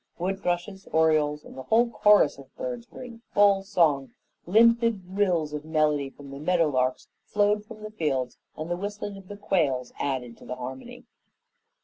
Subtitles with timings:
[0.17, 4.13] Wood thrushes, orioles, and the whole chorus of birds were in full song:
[4.47, 9.15] limpid rills of melody from the meadow larks flowed from the fields, and the whistling
[9.15, 11.05] of the quails added to the harmony.